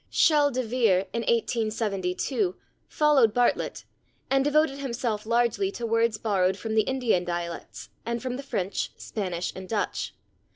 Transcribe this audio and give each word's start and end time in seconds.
Schele 0.11 0.51
de 0.51 0.63
Vere, 0.63 1.05
in 1.13 1.21
1872, 1.21 2.55
followed 2.87 3.35
Bartlett, 3.35 3.85
and 4.31 4.43
devoted 4.43 4.79
himself 4.79 5.27
largely 5.27 5.71
to 5.73 5.85
words 5.85 6.17
borrowed 6.17 6.57
from 6.57 6.73
the 6.73 6.81
Indian 6.89 7.23
dialects, 7.23 7.89
and 8.03 8.19
from 8.19 8.35
the 8.35 8.41
French, 8.41 8.91
Spanish 8.97 9.53
and 9.55 9.69
Dutch. 9.69 10.15